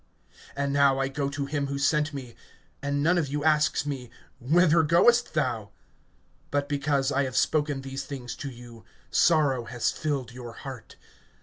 (5)And 0.57 0.71
now 0.71 0.97
I 0.97 1.09
go 1.09 1.29
to 1.29 1.45
him 1.45 1.67
who 1.67 1.77
sent 1.77 2.11
me; 2.11 2.35
and 2.81 3.03
none 3.03 3.19
of 3.19 3.27
you 3.27 3.43
asks 3.43 3.85
me: 3.85 4.09
Whither 4.39 4.81
goest 4.81 5.35
thou? 5.35 5.69
(6)But 6.51 6.67
because 6.67 7.11
I 7.11 7.23
have 7.25 7.37
spoken 7.37 7.83
these 7.83 8.03
things 8.03 8.35
to 8.37 8.49
you, 8.49 8.83
sorrow 9.11 9.65
has 9.65 9.91
filled 9.91 10.31
your 10.31 10.53
heart. 10.53 10.95